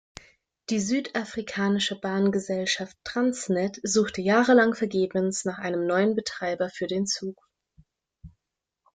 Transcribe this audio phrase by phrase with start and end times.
[0.71, 7.47] Die südafrikanische Bahngesellschaft Transnet suchte jahrelang vergebens nach einem neuen Betreiber für den Zug.